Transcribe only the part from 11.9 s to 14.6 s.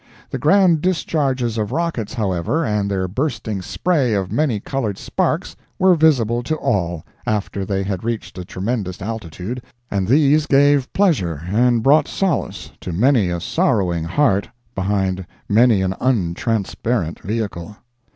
solace to many a sorrowing heart